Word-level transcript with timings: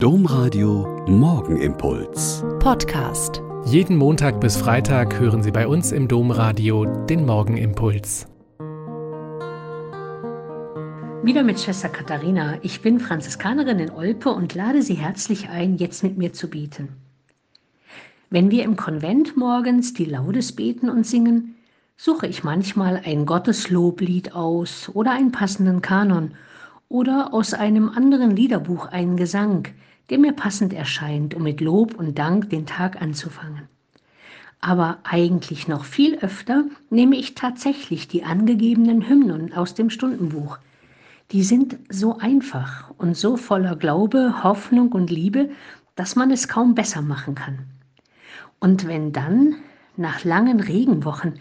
Domradio 0.00 1.04
Morgenimpuls. 1.08 2.44
Podcast. 2.60 3.42
Jeden 3.64 3.96
Montag 3.96 4.40
bis 4.40 4.56
Freitag 4.56 5.18
hören 5.18 5.42
Sie 5.42 5.50
bei 5.50 5.66
uns 5.66 5.90
im 5.90 6.06
Domradio 6.06 6.84
den 6.84 7.26
Morgenimpuls. 7.26 8.28
Wieder 11.24 11.42
mit 11.42 11.58
Schwester 11.58 11.88
Katharina. 11.88 12.58
Ich 12.62 12.80
bin 12.80 13.00
Franziskanerin 13.00 13.80
in 13.80 13.90
Olpe 13.90 14.30
und 14.30 14.54
lade 14.54 14.82
Sie 14.82 14.94
herzlich 14.94 15.48
ein, 15.48 15.78
jetzt 15.78 16.04
mit 16.04 16.16
mir 16.16 16.32
zu 16.32 16.48
beten. 16.48 16.90
Wenn 18.30 18.52
wir 18.52 18.62
im 18.62 18.76
Konvent 18.76 19.36
morgens 19.36 19.94
die 19.94 20.04
Laudes 20.04 20.52
beten 20.54 20.90
und 20.90 21.08
singen, 21.08 21.56
suche 21.96 22.28
ich 22.28 22.44
manchmal 22.44 23.02
ein 23.04 23.26
Gottesloblied 23.26 24.32
aus 24.32 24.92
oder 24.94 25.10
einen 25.10 25.32
passenden 25.32 25.82
Kanon 25.82 26.36
oder 26.88 27.34
aus 27.34 27.52
einem 27.52 27.88
anderen 27.88 28.30
Liederbuch 28.30 28.86
einen 28.86 29.16
Gesang, 29.16 29.66
der 30.10 30.18
mir 30.18 30.32
passend 30.32 30.72
erscheint, 30.72 31.34
um 31.34 31.42
mit 31.42 31.60
Lob 31.60 31.94
und 31.94 32.18
Dank 32.18 32.50
den 32.50 32.66
Tag 32.66 33.00
anzufangen. 33.00 33.68
Aber 34.60 34.98
eigentlich 35.04 35.68
noch 35.68 35.84
viel 35.84 36.18
öfter 36.18 36.64
nehme 36.90 37.16
ich 37.16 37.34
tatsächlich 37.34 38.08
die 38.08 38.24
angegebenen 38.24 39.08
Hymnen 39.08 39.52
aus 39.52 39.74
dem 39.74 39.90
Stundenbuch. 39.90 40.58
Die 41.30 41.42
sind 41.42 41.78
so 41.90 42.18
einfach 42.18 42.90
und 42.96 43.16
so 43.16 43.36
voller 43.36 43.76
Glaube, 43.76 44.42
Hoffnung 44.42 44.92
und 44.92 45.10
Liebe, 45.10 45.50
dass 45.94 46.16
man 46.16 46.30
es 46.30 46.48
kaum 46.48 46.74
besser 46.74 47.02
machen 47.02 47.34
kann. 47.34 47.66
Und 48.60 48.88
wenn 48.88 49.12
dann, 49.12 49.56
nach 49.96 50.24
langen 50.24 50.60
Regenwochen, 50.60 51.34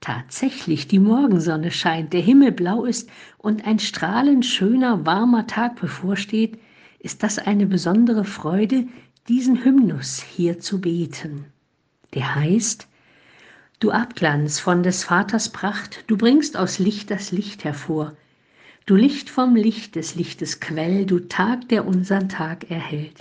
tatsächlich 0.00 0.88
die 0.88 0.98
Morgensonne 0.98 1.70
scheint, 1.70 2.12
der 2.12 2.20
Himmel 2.20 2.52
blau 2.52 2.84
ist 2.84 3.08
und 3.38 3.66
ein 3.66 3.78
strahlend 3.78 4.44
schöner, 4.44 5.06
warmer 5.06 5.46
Tag 5.46 5.80
bevorsteht, 5.80 6.58
ist 7.04 7.22
das 7.22 7.38
eine 7.38 7.66
besondere 7.66 8.24
Freude, 8.24 8.86
diesen 9.28 9.64
Hymnus 9.64 10.22
hier 10.22 10.58
zu 10.58 10.80
beten. 10.80 11.44
Der 12.14 12.34
heißt, 12.34 12.88
Du 13.80 13.90
Abglanz 13.90 14.60
von 14.60 14.82
des 14.82 15.04
Vaters 15.04 15.50
Pracht, 15.50 16.04
du 16.06 16.16
bringst 16.16 16.56
aus 16.56 16.78
Licht 16.78 17.10
das 17.10 17.32
Licht 17.32 17.64
hervor. 17.64 18.16
Du 18.86 18.94
Licht 18.94 19.28
vom 19.28 19.56
Licht 19.56 19.96
des 19.96 20.14
Lichtes 20.14 20.60
Quell, 20.60 21.04
du 21.04 21.18
Tag, 21.18 21.68
der 21.68 21.86
unseren 21.86 22.30
Tag 22.30 22.70
erhält. 22.70 23.18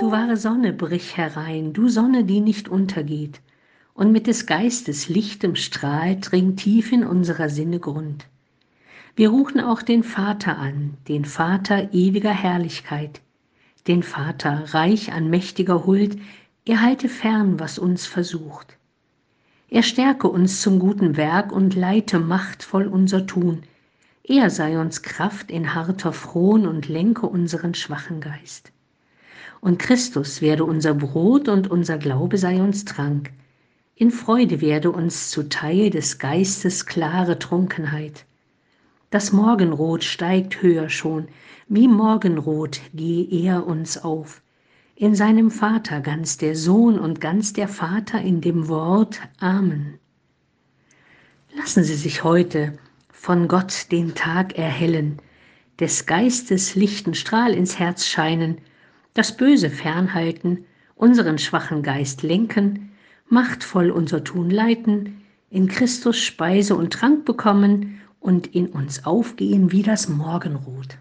Du 0.00 0.10
wahre 0.10 0.36
Sonne, 0.36 0.72
brich 0.72 1.16
herein, 1.16 1.72
du 1.72 1.88
Sonne, 1.88 2.24
die 2.24 2.40
nicht 2.40 2.68
untergeht, 2.68 3.40
und 3.94 4.10
mit 4.10 4.26
des 4.26 4.46
Geistes 4.46 5.08
lichtem 5.08 5.54
Strahl 5.54 6.18
dringt 6.18 6.58
tief 6.58 6.90
in 6.90 7.04
unserer 7.04 7.48
Sinne 7.48 7.78
Grund. 7.78 8.26
Wir 9.14 9.28
rufen 9.28 9.60
auch 9.60 9.82
den 9.82 10.04
Vater 10.04 10.56
an, 10.56 10.96
den 11.06 11.26
Vater 11.26 11.92
ewiger 11.92 12.30
Herrlichkeit, 12.30 13.20
den 13.86 14.02
Vater 14.02 14.72
reich 14.72 15.12
an 15.12 15.28
mächtiger 15.28 15.84
Huld, 15.84 16.18
er 16.64 16.80
halte 16.80 17.10
fern, 17.10 17.60
was 17.60 17.78
uns 17.78 18.06
versucht. 18.06 18.78
Er 19.68 19.82
stärke 19.82 20.28
uns 20.28 20.62
zum 20.62 20.78
guten 20.78 21.18
Werk 21.18 21.52
und 21.52 21.74
leite 21.74 22.20
machtvoll 22.20 22.86
unser 22.86 23.26
Tun. 23.26 23.64
Er 24.24 24.48
sei 24.48 24.78
uns 24.78 25.02
Kraft 25.02 25.50
in 25.50 25.74
harter 25.74 26.14
Frohn 26.14 26.66
und 26.66 26.88
lenke 26.88 27.26
unseren 27.26 27.74
schwachen 27.74 28.20
Geist. 28.22 28.72
Und 29.60 29.78
Christus 29.78 30.40
werde 30.40 30.64
unser 30.64 30.94
Brot 30.94 31.48
und 31.48 31.70
unser 31.70 31.98
Glaube 31.98 32.38
sei 32.38 32.62
uns 32.62 32.86
Trank. 32.86 33.30
In 33.94 34.10
Freude 34.10 34.62
werde 34.62 34.90
uns 34.90 35.30
zuteil 35.30 35.90
des 35.90 36.18
Geistes 36.18 36.86
klare 36.86 37.38
Trunkenheit. 37.38 38.24
Das 39.12 39.30
Morgenrot 39.30 40.04
steigt 40.04 40.62
höher 40.62 40.88
schon, 40.88 41.28
wie 41.68 41.86
Morgenrot 41.86 42.80
gehe 42.94 43.26
er 43.44 43.66
uns 43.66 44.02
auf. 44.02 44.40
In 44.96 45.14
seinem 45.14 45.50
Vater 45.50 46.00
ganz 46.00 46.38
der 46.38 46.56
Sohn 46.56 46.98
und 46.98 47.20
ganz 47.20 47.52
der 47.52 47.68
Vater 47.68 48.22
in 48.22 48.40
dem 48.40 48.68
Wort 48.68 49.20
Amen. 49.38 49.98
Lassen 51.54 51.84
Sie 51.84 51.94
sich 51.94 52.24
heute 52.24 52.78
von 53.12 53.48
Gott 53.48 53.92
den 53.92 54.14
Tag 54.14 54.56
erhellen, 54.56 55.18
des 55.78 56.06
Geistes 56.06 56.74
lichten 56.74 57.12
Strahl 57.12 57.52
ins 57.52 57.78
Herz 57.78 58.06
scheinen, 58.06 58.62
das 59.12 59.36
Böse 59.36 59.68
fernhalten, 59.68 60.64
unseren 60.94 61.36
schwachen 61.36 61.82
Geist 61.82 62.22
lenken, 62.22 62.92
machtvoll 63.28 63.90
unser 63.90 64.24
Tun 64.24 64.48
leiten, 64.48 65.20
in 65.50 65.68
Christus 65.68 66.16
Speise 66.16 66.74
und 66.74 66.94
Trank 66.94 67.26
bekommen 67.26 67.98
und 68.22 68.54
in 68.54 68.68
uns 68.68 69.04
aufgehen 69.04 69.72
wie 69.72 69.82
das 69.82 70.08
Morgenrot. 70.08 70.96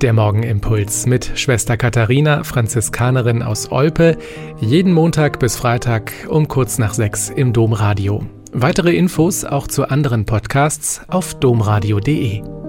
Der 0.00 0.14
Morgenimpuls 0.14 1.04
mit 1.04 1.32
Schwester 1.34 1.76
Katharina, 1.76 2.42
Franziskanerin 2.42 3.42
aus 3.42 3.70
Olpe, 3.70 4.16
jeden 4.58 4.94
Montag 4.94 5.38
bis 5.38 5.56
Freitag 5.56 6.12
um 6.28 6.48
kurz 6.48 6.78
nach 6.78 6.94
sechs 6.94 7.28
im 7.28 7.52
Domradio. 7.52 8.24
Weitere 8.52 8.96
Infos 8.96 9.44
auch 9.44 9.68
zu 9.68 9.90
anderen 9.90 10.24
Podcasts 10.24 11.02
auf 11.08 11.34
domradio.de. 11.38 12.59